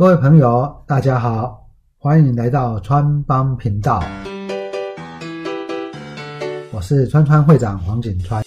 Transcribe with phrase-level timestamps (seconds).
[0.00, 4.02] 各位朋友，大家好，欢迎来到川帮频道，
[6.72, 8.42] 我是川川会长黄景川，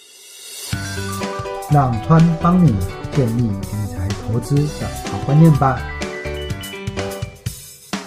[1.72, 2.76] 让川帮你
[3.12, 5.80] 建立理财投资的好观念吧。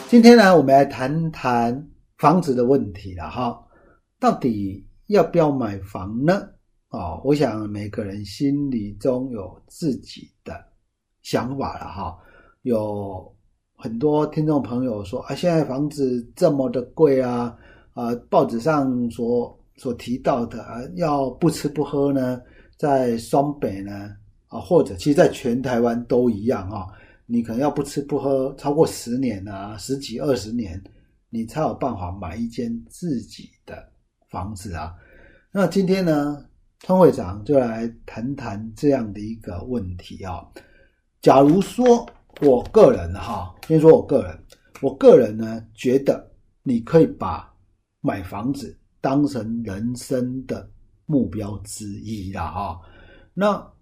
[0.09, 1.89] 今天呢，我们来谈谈
[2.19, 3.57] 房子的问题了哈，
[4.19, 6.49] 到底要不要买房呢？
[6.89, 10.53] 哦，我想每个人心里中有自己的
[11.23, 12.19] 想法了哈，
[12.63, 13.33] 有。
[13.79, 17.55] 很多听众朋友说啊，现在房子这么的贵啊，
[17.93, 22.41] 啊，报纸上所所提到的啊，要不吃不喝呢，
[22.79, 24.17] 在双北呢，
[24.49, 26.87] 啊，或者其实在全台湾都一样啊，
[27.27, 30.83] 你可能要不吃不喝超过十年啊，十几二十年，
[31.29, 33.77] 你才有办法买一间自己的
[34.31, 34.95] 房子啊。
[35.53, 36.43] 那今天呢，
[36.81, 40.43] 川会长就来谈谈这样的一个问题啊，
[41.21, 42.09] 假如说。
[42.43, 44.39] 我个人哈，先说我个人，
[44.83, 46.31] 我个人呢觉得
[46.63, 47.51] 你可以把
[48.01, 50.69] 买房子当成人生的
[51.07, 52.81] 目标之一啦哈。
[53.33, 53.73] 那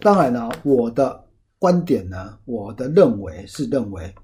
[0.00, 1.28] 当然了，我的
[1.58, 4.14] 观点呢，我的认为是认为，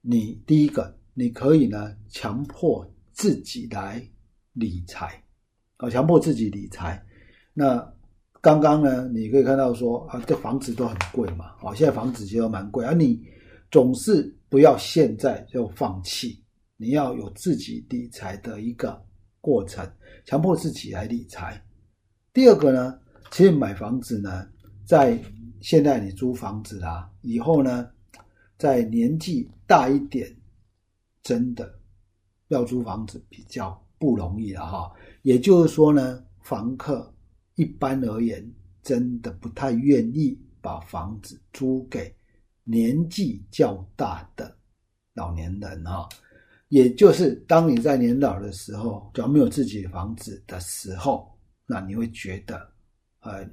[0.00, 4.04] 你第一个你可以呢强迫自己来
[4.54, 5.22] 理财，
[5.76, 7.00] 啊，强迫自己理财。
[7.54, 7.76] 那
[8.42, 13.22] 刚刚呢，你可以看到说啊，这房子都很贵嘛，哦，现在房子其实蛮贵，而你
[13.70, 16.42] 总是不要现在就放弃，
[16.78, 18.98] 你要有自己理财的一个
[19.42, 19.86] 过程，
[20.24, 21.62] 强迫自己来理财。
[22.32, 22.98] 第二个呢，
[23.30, 24.48] 其实买房子呢，
[24.86, 25.18] 在
[25.60, 27.90] 现在你租房子啦，以后呢，
[28.56, 30.34] 在年纪大一点，
[31.22, 31.70] 真的
[32.48, 34.90] 要租房子比较不容易了哈。
[35.20, 37.12] 也就是说呢，房客。
[37.60, 38.42] 一般而言，
[38.82, 42.10] 真的不太愿意把房子租给
[42.64, 44.56] 年纪较大的
[45.12, 46.08] 老年人哈。
[46.68, 51.30] 也就是当你在年老的时候，只要没有自己的房子的时候，
[51.66, 52.56] 那你会觉得，
[53.20, 53.46] 呃，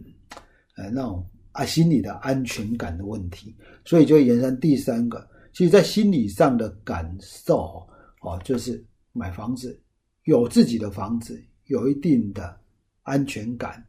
[0.76, 3.54] 呃，那种啊心理的安全感的问题。
[3.84, 7.86] 所以就延伸第三个，其实在心理上的感受
[8.22, 9.78] 哦，就是买房子
[10.24, 12.58] 有自己的房子，有一定的
[13.02, 13.84] 安全感。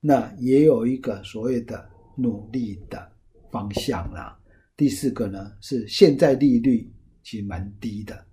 [0.00, 3.10] 那也有一个所谓的努力的
[3.50, 4.38] 方向啦。
[4.76, 6.90] 第四个呢是现在利率
[7.22, 8.24] 其实蛮低的，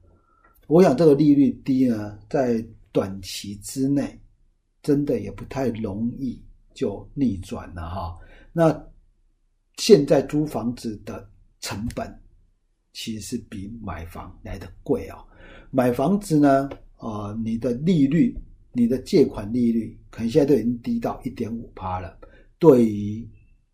[0.67, 4.19] 我想这个利率低呢，在短期之内
[4.81, 6.41] 真的也不太容易
[6.73, 8.17] 就逆转了哈。
[8.53, 8.87] 那
[9.77, 11.27] 现在租房子的
[11.59, 12.13] 成本
[12.93, 15.17] 其实比买房来的贵哦。
[15.71, 18.37] 买房子呢，啊，你的利率。
[18.77, 22.17] 你的借款利率可能现在都已经低到一点五趴了，
[22.57, 23.29] 对于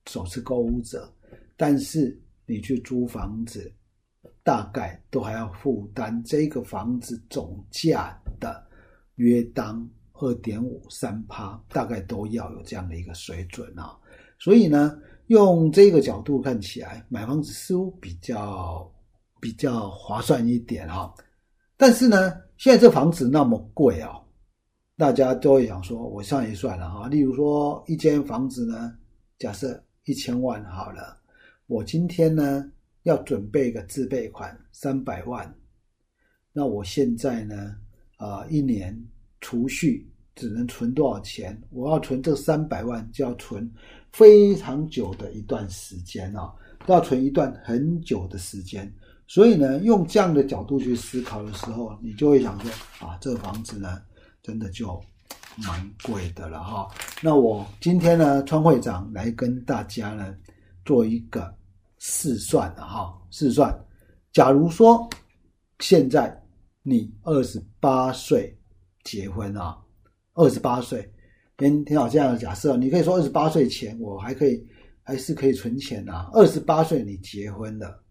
[0.07, 1.07] 首次购物者，
[1.55, 3.71] 但是你去租房子，
[4.41, 8.65] 大概都还要负担这个房子总价的
[9.17, 13.95] 约当二点五三趴，大概都要有这样的一个水准啊。
[14.39, 14.97] 所以呢，
[15.27, 18.91] 用这个角度看起来，买房子似乎比较
[19.39, 21.13] 比较划算一点哈。
[21.77, 24.17] 但是呢，现在这房子那么贵啊。
[25.01, 28.95] 大家都会想说，我算一算了哈，例如说一间房子呢，
[29.39, 31.17] 假设一千万好了，
[31.65, 35.51] 我今天呢要准备一个自备款三百万，
[36.53, 37.75] 那我现在呢，
[38.17, 38.95] 啊一年
[39.39, 41.59] 储蓄只能存多少钱？
[41.71, 43.67] 我要存这三百万，就要存
[44.13, 46.53] 非常久的一段时间啊，
[46.85, 48.93] 都要存一段很久的时间。
[49.25, 53.99] 所以呢，用这样的角度去思考的时候，你就会想说，啊，这个房子呢。
[54.43, 54.99] 真的就
[55.57, 56.87] 蛮贵的了哈。
[57.21, 60.35] 那我今天呢，川会长来跟大家呢
[60.85, 61.53] 做一个
[61.99, 63.15] 试算的哈。
[63.29, 63.73] 试算，
[64.33, 65.07] 假如说
[65.79, 66.35] 现在
[66.81, 68.57] 你二十八岁
[69.03, 69.77] 结婚啊，
[70.33, 71.07] 二十八岁，
[71.59, 74.65] 先听好这样的假设，你可以说二十八岁前我还可以
[75.03, 76.29] 还是可以存钱啊。
[76.33, 78.03] 二十八岁你结婚了，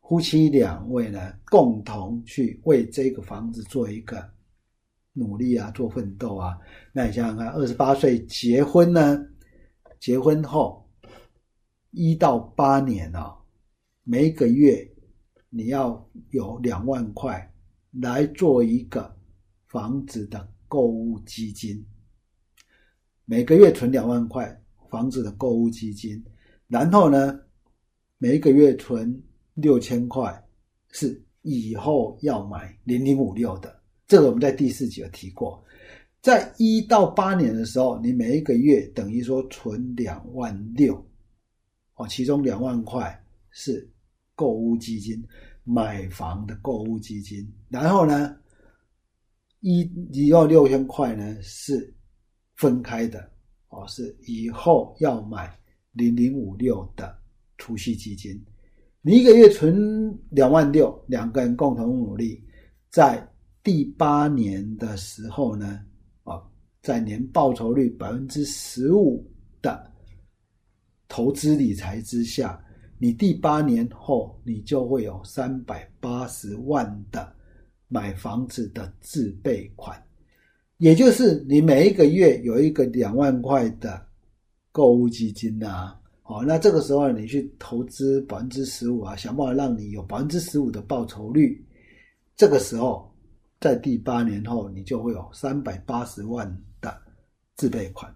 [0.00, 4.32] 夫妻两位呢共同去为这个房子做一个。
[5.16, 6.58] 努力啊，做奋斗啊！
[6.92, 9.24] 那你想想看，二十八岁结婚呢？
[10.00, 10.86] 结婚后
[11.92, 13.34] 一到八年啊，
[14.02, 14.86] 每个月
[15.48, 17.50] 你要有两万块
[17.92, 19.16] 来做一个
[19.68, 21.82] 房子的购物基金。
[23.24, 24.60] 每个月存两万块
[24.90, 26.22] 房子的购物基金，
[26.66, 27.40] 然后呢，
[28.18, 29.22] 每一个月存
[29.54, 30.44] 六千块，
[30.90, 33.83] 是以后要买零零五六的。
[34.06, 35.62] 这个我们在第四集有提过，
[36.20, 40.94] 在一到八年的时候，你每一个月等于说存两万六，
[41.94, 43.90] 哦，其中两万块是
[44.34, 45.22] 购物基金，
[45.64, 47.50] 买房的购物基金。
[47.68, 48.36] 然后呢，
[49.60, 49.80] 一
[50.12, 51.92] 一万六千块呢是
[52.56, 53.30] 分开的
[53.68, 55.58] 哦，是以后要买
[55.92, 57.16] 零零五六的
[57.56, 58.38] 储蓄基金。
[59.00, 62.42] 你一个月存两万六，两个人共同努力，
[62.90, 63.26] 在
[63.64, 65.80] 第八年的时候呢，
[66.22, 66.40] 啊，
[66.82, 69.26] 在年报酬率百分之十五
[69.62, 69.90] 的
[71.08, 72.62] 投资理财之下，
[72.98, 77.34] 你第八年后你就会有三百八十万的
[77.88, 80.00] 买房子的自备款，
[80.76, 84.06] 也就是你每一个月有一个两万块的
[84.72, 85.98] 购物基金啊。
[86.24, 91.64] 哦，那这个时候你去投资百分之十五啊，想办法让你有百分之十五的报酬率。
[92.36, 93.13] 这个时候，
[93.60, 96.46] 在第八年后，你就会有三百八十万
[96.80, 96.94] 的
[97.56, 98.10] 自备款；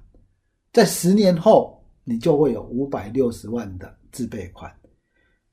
[0.72, 4.74] 在十年后，你就会有五百六十万的自备款。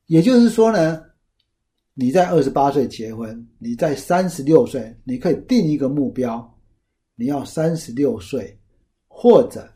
[0.06, 1.02] 也就是说呢，
[1.94, 6.58] 你在二十八岁结婚，你在三十六岁，你可以定一个目标，
[7.14, 8.58] 你要三十六岁
[9.08, 9.68] 或者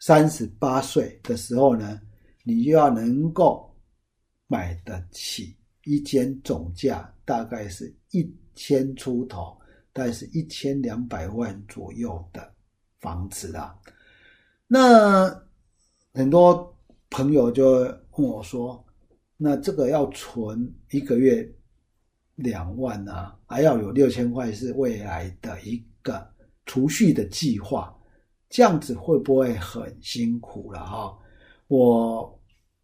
[0.00, 2.00] 三十八岁的时候呢？
[2.44, 3.70] 你就要能够
[4.46, 5.54] 买得起
[5.84, 8.22] 一间总价大概是一
[8.58, 9.56] 千出头，
[9.92, 12.52] 大概是一千两百万左右的
[12.98, 13.78] 房子啦。
[14.66, 15.28] 那
[16.12, 16.76] 很多
[17.08, 17.82] 朋友就
[18.16, 18.84] 问我说
[19.38, 21.48] ：“那这个要存一个月
[22.34, 26.28] 两万啊，还要有六千块是未来的一个
[26.66, 27.96] 储蓄的计划，
[28.48, 31.16] 这样子会不会很辛苦了？”哈，
[31.68, 32.34] 我。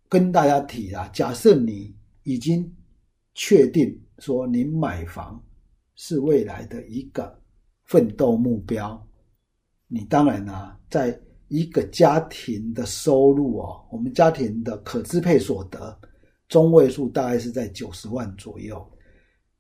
[0.07, 1.93] 跟大家提啊，假设你
[2.23, 2.73] 已经
[3.35, 5.43] 确定说你买房
[5.97, 7.41] 是未来的一个
[7.85, 9.01] 奋斗目标，
[9.87, 11.19] 你当然呢，在
[11.49, 15.99] 一个家庭的收入哦，我们家庭的可支配所得
[16.49, 18.85] 中位数大概是在九十万左右，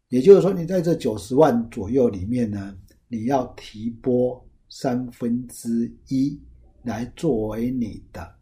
[0.08, 2.76] 也就是说，你在这九十万左右里面呢，
[3.08, 6.40] 你要提拨三分之一
[6.82, 8.34] 来作为你的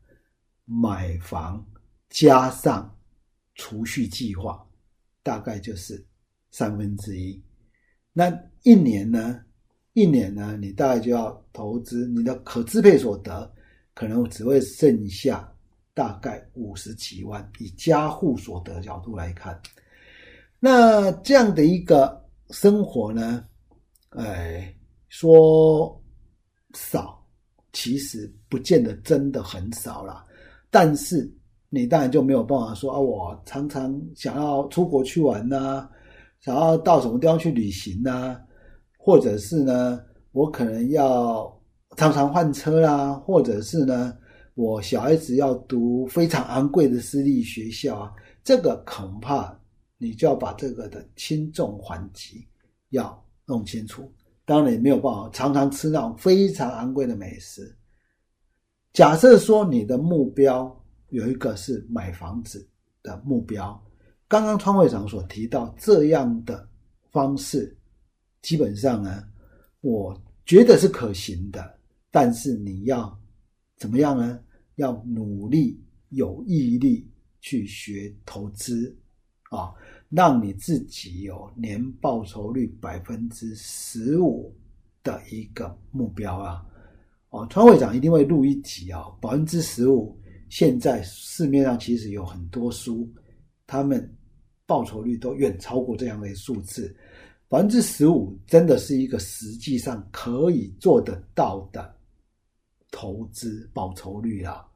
[0.64, 1.64] 买房。
[2.14, 2.94] 加上
[3.54, 4.62] 储蓄计划，
[5.22, 6.06] 大概就是
[6.50, 7.42] 三分之一。
[8.12, 8.32] 那
[8.62, 9.40] 一年呢？
[9.94, 10.56] 一年呢？
[10.60, 13.50] 你大概就要投资你的可支配所得，
[13.94, 15.52] 可能只会剩下
[15.94, 17.50] 大概五十几万。
[17.58, 19.60] 以家户所得角度来看，
[20.60, 23.44] 那这样的一个生活呢？
[24.10, 24.74] 哎，
[25.08, 26.00] 说
[26.74, 27.24] 少，
[27.72, 30.24] 其实不见得真的很少了，
[30.70, 31.32] 但是。
[31.74, 35.88] 你当然就没有办法说啊，我常常想要出国去玩呐，
[36.42, 38.38] 想要到什么地方去旅行呐，
[38.98, 39.98] 或者是呢，
[40.32, 41.58] 我可能要
[41.96, 44.14] 常常换车啦，或者是呢，
[44.54, 48.12] 我小孩子要读非常昂贵的私立学校啊，
[48.44, 49.58] 这个恐怕
[49.96, 52.46] 你就要把这个的轻重缓急
[52.90, 54.12] 要弄清楚。
[54.44, 57.74] 当然也没有办法常常吃那种非常昂贵的美食。
[58.92, 60.78] 假设说你的目标。
[61.12, 62.66] 有一个是买房子
[63.02, 63.78] 的目标，
[64.32, 66.67] 刚刚川会长所提到这样的
[67.11, 67.76] 方式，
[68.40, 69.23] 基本上呢，
[69.82, 71.79] 我觉得是可行的。
[72.11, 73.14] 但是你要
[73.76, 74.40] 怎么样呢？
[74.76, 77.06] 要努力、有毅力
[77.43, 78.96] 去学投资
[79.51, 79.70] 啊，
[80.08, 84.51] 让你自己有年报酬率百分之十五
[85.03, 86.65] 的一个目标啊！
[87.29, 90.19] 哦，川会长一定会录一集啊，百分之十五。
[90.48, 93.06] 现在市面上其实有很多书，
[93.67, 94.10] 他们
[94.72, 96.96] 报酬率都远超过这样的数字，
[97.46, 101.94] 百分之十五真的是一个实际上可以做得到的
[102.91, 104.67] 投资报酬率啦，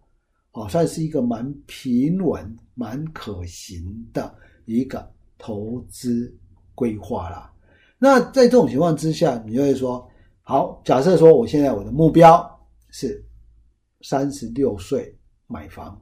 [0.52, 4.36] 哦，算是一个蛮平稳、蛮可行的
[4.66, 6.30] 一个投资
[6.74, 7.50] 规划啦。
[7.98, 10.06] 那在这种情况之下，你就会说，
[10.42, 12.46] 好，假设说我现在我的目标
[12.90, 13.24] 是
[14.02, 15.10] 三十六岁。
[15.48, 15.96] 买房，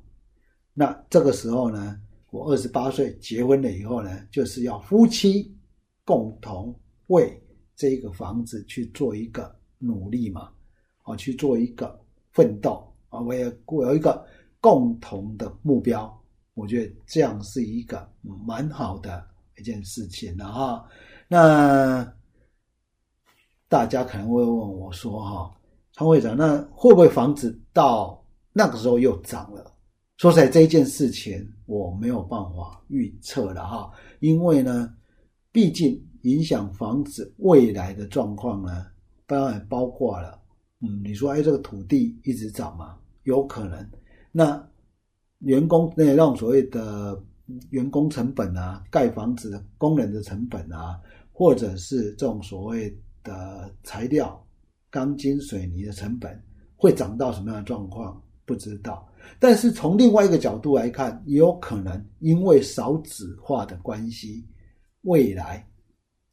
[0.73, 2.01] 那这个时候呢，
[2.35, 5.57] 我二十八岁结婚了以后呢，就是要夫妻
[6.05, 6.75] 共同
[7.07, 7.41] 为
[7.77, 10.51] 这个房子去做一个努力嘛，
[11.03, 11.97] 啊，去做一个
[12.33, 14.27] 奋斗啊，我也我有一个
[14.61, 16.13] 共同的目标，
[16.55, 18.11] 我觉得这样是一个
[18.45, 19.25] 蛮好的
[19.57, 20.85] 一件事情的哈。
[21.29, 22.05] 那
[23.69, 25.57] 大家可能会问我说哈，
[25.93, 28.21] 常会长，那会不会房子到？
[28.57, 29.74] 那个时候又涨了，
[30.17, 33.91] 说实在这件事情我没有办法预测了哈，
[34.21, 34.95] 因为呢，
[35.51, 38.87] 毕竟影响房子未来的状况呢，
[39.27, 40.41] 当然包括了，
[40.81, 43.91] 嗯，你说哎，这个土地一直涨嘛，有可能。
[44.31, 44.65] 那
[45.41, 47.21] 员工那种所谓的
[47.71, 50.99] 员工成本啊，盖房子的工人的成本啊，
[51.33, 54.43] 或者是这种所谓的材料、
[54.91, 56.41] 钢筋、水泥的成本
[56.77, 58.23] 会涨到什么样的状况？
[58.47, 59.07] 不知道。
[59.39, 64.45] 但是从另外一个角度来看，也有可能因为少子化的关系，
[65.03, 65.67] 未来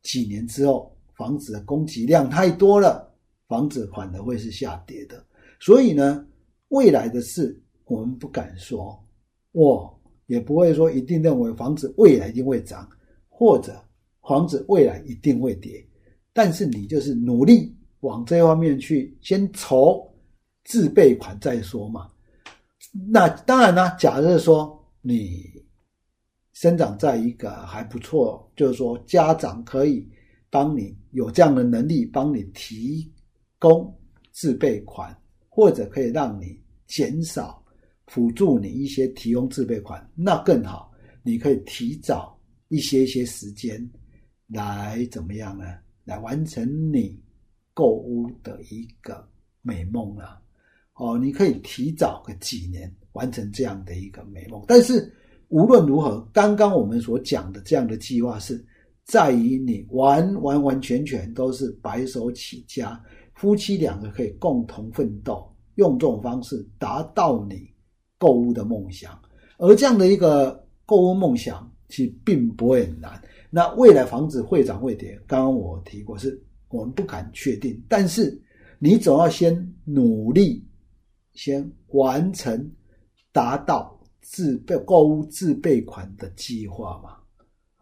[0.04, 3.12] 几年之后，房子的供给量太多了，
[3.48, 5.24] 房子反而会是下跌的。
[5.60, 6.26] 所以呢，
[6.70, 8.98] 未来的事我们不敢说，
[9.52, 12.90] 我也不会说一定认为房子未来一定会涨，
[13.28, 13.84] 或者
[14.22, 15.86] 房子未来一定会跌。
[16.34, 20.10] 但是你就是努力往这方面去，先筹
[20.64, 22.10] 自备款再说嘛。
[22.92, 25.44] 那当然呢，假设说你
[26.54, 30.08] 生长在一个还不错，就是说家长可以
[30.50, 33.10] 帮你有这样的能力，帮你提
[33.58, 33.98] 供
[34.32, 35.18] 自备款，
[35.48, 37.64] 或者可以让你减少
[38.08, 40.92] 辅助你一些提供自备款，那更好。
[41.24, 42.36] 你可以提早
[42.68, 43.90] 一些一些时间
[44.48, 45.66] 来怎么样呢？
[46.04, 47.18] 来完成你
[47.76, 49.26] 购物的一个
[49.62, 50.41] 美梦啊！
[51.02, 54.64] 哦，你可以提早个几年完成这样的一个美梦。
[54.68, 55.12] 但是
[55.48, 58.64] 无论如何，刚刚我们所讲的这样的计划是
[59.04, 63.04] 在于你完完完全全都是白手起家，
[63.34, 67.68] 夫妻两个可以共同奋斗，用这种方式达到你
[68.20, 69.20] 购物的梦想。
[69.58, 73.20] 而这样的一个购物梦想，其实并不会很难。
[73.50, 76.40] 那未来房子会涨会跌，刚刚我提过，是
[76.70, 77.82] 我们不敢确定。
[77.90, 78.40] 但是
[78.78, 79.52] 你总要先
[79.84, 80.64] 努力。
[81.34, 82.72] 先完成
[83.32, 87.18] 达到自备购物自备款的计划嘛？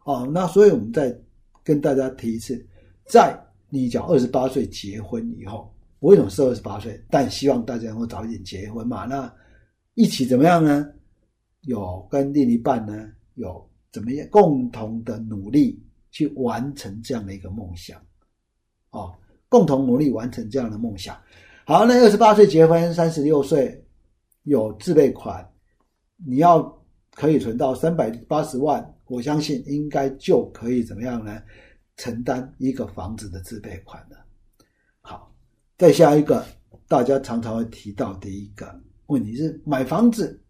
[0.04, 1.16] 哦，那所以我们再
[1.64, 2.66] 跟大家提一次，
[3.06, 3.38] 在
[3.70, 7.04] 你讲二十八岁结婚以后，我为什么是二十八岁？
[7.10, 9.06] 但希望大家能够早一点结婚嘛？
[9.06, 9.32] 那
[9.94, 10.90] 一起怎么样呢？
[11.62, 18.02] 有跟另一半呢，有怎么样共同的努力去完成这样的一个梦想？
[18.92, 19.14] 哦，
[19.50, 21.16] 共同努力完成这样的梦想。
[21.70, 23.86] 好，那二十八岁结婚，三十六岁
[24.42, 25.48] 有自备款，
[26.26, 26.64] 你要
[27.12, 31.40] 可以存到三百八十万，我相信应该就可以怎么样呢？
[31.96, 34.18] 承担一个房子的自备款了。
[35.02, 35.32] 好，
[35.78, 36.44] 再下一个
[36.88, 38.68] 大家常常会提到的一个
[39.06, 40.42] 问题是买房子。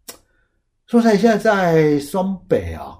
[0.86, 2.98] 说实在，现在在双北啊，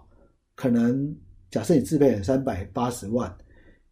[0.54, 1.16] 可能
[1.50, 3.34] 假设你自备三百八十万，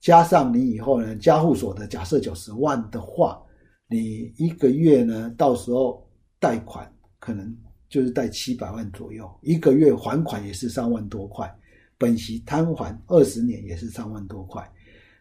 [0.03, 3.43] 加上你以后呢加户所得假设九十万的话。
[3.91, 6.07] 你一个月呢，到时候
[6.39, 7.57] 贷款可能
[7.89, 11.51] 就是贷七百万左右，一个月还款也是三万多块，
[11.97, 14.71] 本息摊还二十年也是三万多块。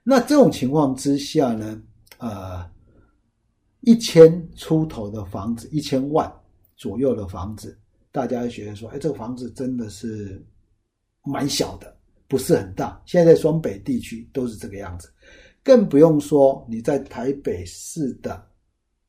[0.04, 1.82] 那这种情况之下呢，
[2.18, 2.70] 呃，
[3.80, 6.30] 一千出头的房子，一千万
[6.76, 7.80] 左右的房子，
[8.12, 10.46] 大家觉得说，哎，这个房子真的是
[11.24, 11.96] 蛮小的，
[12.28, 13.02] 不是很大。
[13.06, 15.10] 现在双北地区都是这个样子，
[15.64, 18.46] 更不用说你在台北市的。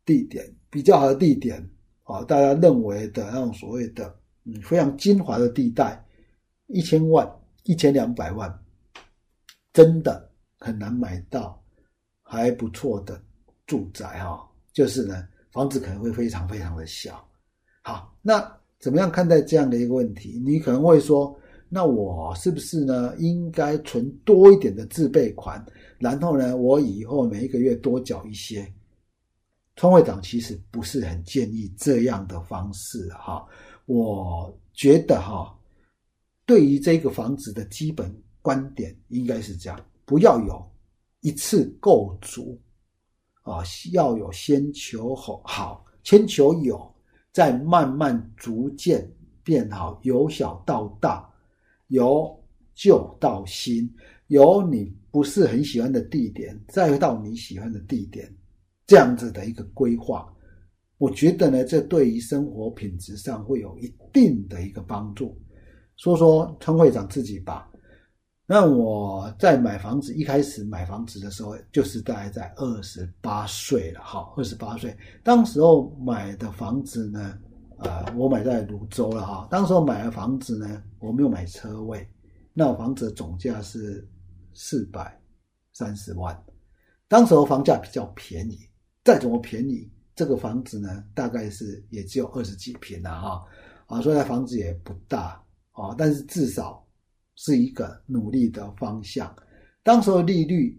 [0.09, 1.63] 地点比较好的地点
[2.05, 6.03] 啊，大家认为的那种所谓的嗯非常精华的地带，
[6.69, 7.31] 一千万、
[7.65, 8.51] 一千两百万，
[9.75, 11.63] 真的很难买到
[12.23, 13.21] 还不错的
[13.67, 14.49] 住宅哈。
[14.73, 17.23] 就是呢，房子可能会非常非常的小。
[17.83, 18.41] 好，那
[18.81, 20.43] 怎么样看待这样的一个问题？
[20.43, 21.39] 你可能会说，
[21.69, 25.63] 那我是不是呢应该存多一点的自备款，
[25.99, 28.67] 然后呢，我以后每一个月多缴一些？
[29.79, 33.47] 川会长其实不是很建议这样的方式哈，
[33.87, 35.57] 我觉得哈，
[36.45, 40.69] 对于这个房子的基本观点应该是这样：不要有
[41.21, 42.61] 一次购足
[43.43, 46.93] 啊，要有先求好，好先求有，
[47.31, 49.09] 再慢慢逐渐
[49.45, 51.25] 变好，由小到大，
[51.87, 52.37] 由
[52.75, 53.89] 旧到新，
[54.27, 58.29] 由你不是很喜欢的地点，再到你喜欢的地点。
[58.89, 60.27] 这样子的一个规划，
[60.97, 65.39] 我觉得呢，这对于生活品质上会有一定的一个帮助。
[65.99, 67.71] 说说村会长自己吧。
[68.47, 74.97] 那我在买房子一开始买房子的时候，就是大概在二十八岁了，哈，二十八岁。
[75.23, 77.39] 当时候买的房子呢，
[77.77, 79.47] 啊，我买在泸州了，哈。
[79.51, 82.09] 当时候买的房子呢，我没有买车位，
[82.55, 84.09] 那房子的总价是
[84.55, 85.21] 四百
[85.75, 86.43] 三十万。
[87.07, 88.68] 当时候房价比较便宜。
[89.09, 93.43] 再怎么便宜，这个房子呢，大概是也只有二十几平了哈，
[93.87, 96.87] 啊，所以房子也不大啊，但是至少
[97.35, 99.35] 是一个努力的方向。
[99.83, 100.79] 当时候利率，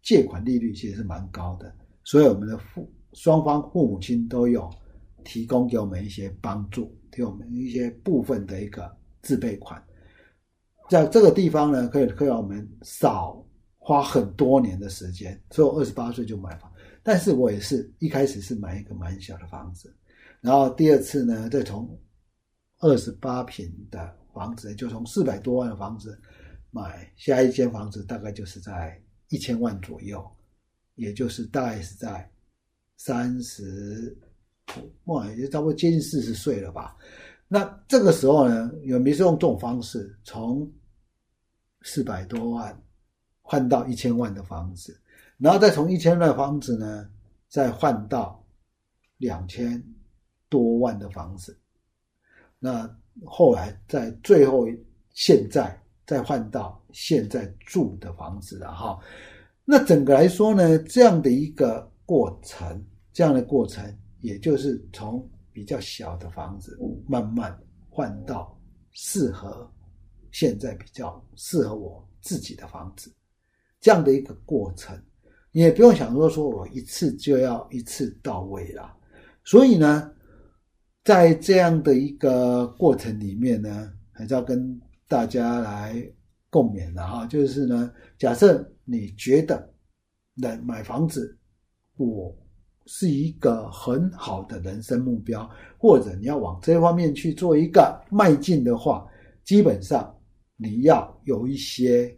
[0.00, 4.70] 借款利率其实是蛮高的，所以我们的父双方父母亲都有
[5.24, 8.88] 提供给我们一些帮助，给我们一些部分的一个
[9.22, 9.84] 自备款。
[10.88, 13.44] 在这个地方呢，可以可以让我们少
[13.76, 15.42] 花很多年的时间。
[15.50, 16.69] 所以我二十八岁就买房，
[17.02, 19.94] 但是我也是一开始是买一个蛮小的房子，
[20.40, 21.98] 然后第二次呢，再从
[22.78, 26.20] 二十八平的房子，就从四百多万的房子
[26.70, 30.24] 买下一间房子，大概就是在一千万左右，
[30.94, 32.30] 也就是大概是在
[32.96, 34.16] 三十，
[35.04, 36.96] 哇，也就差不多接近四十岁了吧。
[37.48, 40.70] 那这个时候呢，有没是用这种方式从。
[41.82, 42.78] 四百多万
[43.50, 44.96] 换到一千万的房子，
[45.36, 47.10] 然后再从一千万的房子呢，
[47.48, 48.40] 再换到
[49.16, 49.82] 两千
[50.48, 51.58] 多万的房子。
[52.60, 52.88] 那
[53.24, 54.68] 后来在最后
[55.14, 55.76] 现在
[56.06, 58.96] 再换到现在住的房子了哈。
[59.64, 62.80] 那整个来说呢，这样的一个过程，
[63.12, 63.84] 这样的过程，
[64.20, 66.78] 也就是从比较小的房子
[67.08, 68.56] 慢慢换到
[68.92, 69.68] 适合。
[70.30, 73.12] 现在比较适合我自己的房子，
[73.80, 74.96] 这样的一个过程，
[75.50, 78.94] 你也不用想说说我一次就要一次到位了。
[79.44, 80.12] 所以呢，
[81.02, 86.06] 在这样的一个过程里面呢，还是要跟大家来
[86.50, 87.26] 共勉的哈。
[87.26, 89.72] 就是呢，假设你觉得
[90.36, 91.36] 来买房子，
[91.96, 92.36] 我
[92.86, 99.06] 是一个很好的人生目标，或者你要往这方面去做一个迈进的话，
[99.42, 100.14] 基本上。
[100.62, 102.14] 你要有一些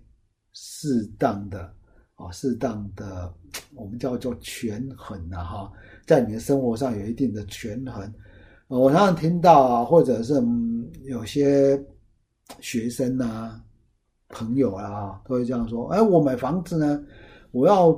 [0.52, 1.72] 适当的
[2.14, 3.32] 啊，适当的
[3.74, 5.72] 我们叫做权衡啊，哈，
[6.06, 8.12] 在你的生活上有一定的权衡。
[8.68, 10.34] 我常常听到啊，或者是
[11.04, 11.78] 有些
[12.60, 13.62] 学生啊、
[14.28, 17.02] 朋友啊，都会这样说：，哎，我买房子呢，
[17.50, 17.94] 我要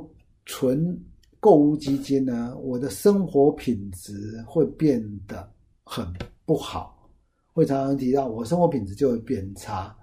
[0.47, 1.01] 存
[1.39, 5.49] 购物基金呢，我的生活品质会变得
[5.85, 6.05] 很
[6.45, 7.09] 不好，
[7.53, 9.97] 会常常提到我生活品质就会变差。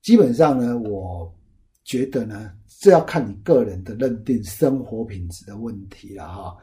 [0.00, 1.30] 基本上呢，我
[1.84, 6.56] 觉得呢，这要看你个人的认定生活品质的问题了哈。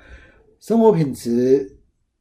[0.59, 1.69] 生活品质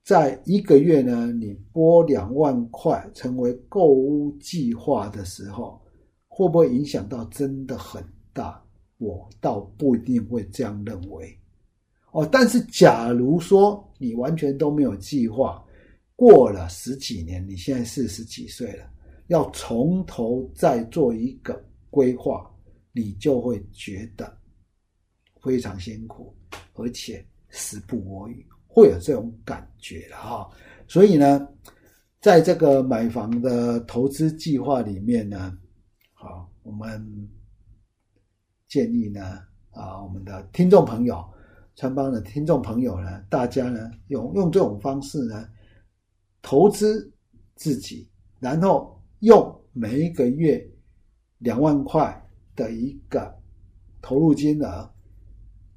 [0.05, 5.81] 在一个月呢，你拨两万块成为购物计划的时候，
[6.29, 8.63] 会不会影响到真的很大？
[8.99, 11.39] 我倒不一定会这样认为
[12.13, 12.27] 哦。
[12.33, 15.63] 但是假如说你完全都没有计划，
[16.15, 18.85] 过了十几年，你现在四十几岁了。
[19.29, 22.49] 要从头再做一个规划，
[22.97, 24.35] 你就会觉得
[25.43, 26.35] 非常辛苦，
[26.73, 30.51] 而且时不我与，会有这种感觉了哈。
[30.89, 31.47] 所以呢，
[32.23, 35.59] 在这个买房的投资计划里面呢，
[36.15, 37.29] 好，我们
[38.67, 39.41] 建议呢，
[39.73, 41.23] 啊，我们的听众朋友，
[41.75, 45.47] 川邦的听众朋友呢，大家呢，用用这种方式呢，
[46.41, 47.13] 投资
[47.57, 48.09] 自己，
[48.41, 48.97] 然后。
[49.21, 50.63] 用每一个月
[51.39, 52.26] 两万块
[52.57, 53.33] 的一个
[54.03, 54.91] 投入金额，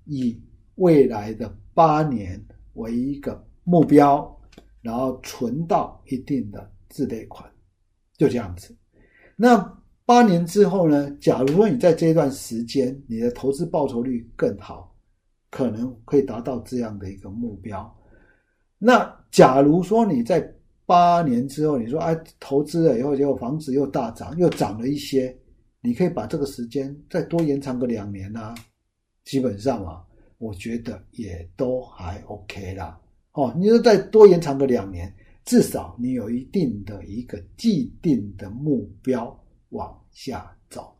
[0.06, 0.42] 以
[0.76, 4.36] 未来的八年为一个目标，
[4.82, 7.48] 然后存到一定的自备款，
[8.18, 8.76] 就这样子。
[9.36, 9.58] 那
[10.06, 11.12] 八年之后呢？
[11.22, 14.96] 假如说你在这段时间你的投资报酬率更好，
[15.52, 17.96] 可能可以达到这样的一个目标。
[18.80, 20.42] 那假如说你在
[20.88, 25.38] 八年之后，你说哎，投资了以后，结果房子又大涨，又涨了一些，
[25.82, 28.56] 你可以把这个时间再多延长个两年啊。
[29.26, 30.04] 基本上啊，
[30.40, 33.00] 我觉得也都还 OK 啦。
[33.34, 35.14] 哦，你说再多延长个两年，
[35.46, 39.40] 至少你有一定的一个既定的目标
[39.70, 40.92] 往下走。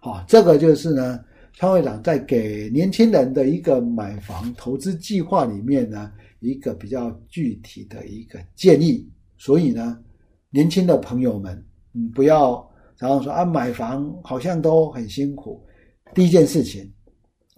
[0.00, 1.22] 好，这个就是呢，
[1.58, 9.06] 潘会长在给年轻人的一个买房投资计划里面呢，一个比较具体的一个建议。
[9.36, 10.02] 所以呢，
[10.48, 12.66] 年轻的朋友们，嗯，不要
[12.98, 15.64] 然后说啊，买房好像都很辛苦。
[16.14, 16.92] 第一件事情，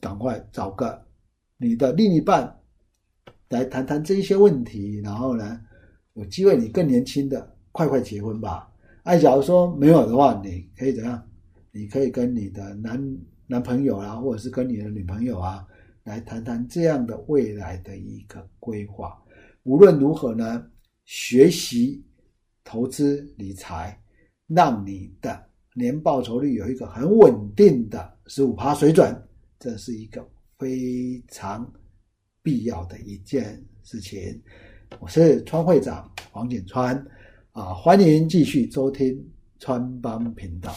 [0.01, 1.01] 赶快找个
[1.57, 2.55] 你的另一半
[3.49, 5.61] 来谈谈这一些问题，然后呢，
[6.15, 8.73] 有机会你更年轻的，快快结婚吧。
[9.05, 11.23] 哎，假如说没有的话，你可以怎样？
[11.73, 15.67] 你可以跟你的男男朋友啊，或者是跟你的女朋友啊，
[16.05, 19.17] 来谈谈这样的未来的一个规划。
[19.65, 20.65] 无论如何呢？
[21.09, 22.05] 学习
[22.65, 23.97] 投资理财，
[24.47, 29.21] 让你的年报酬率有一个很稳定的十五趴水准，
[29.59, 30.27] 这是一个
[30.59, 31.71] 非常
[32.43, 34.41] 必要的一件事情。
[35.01, 36.97] 我是川会长黄景川，
[37.53, 39.21] 啊，欢迎继续收听
[39.59, 40.73] 川帮频道。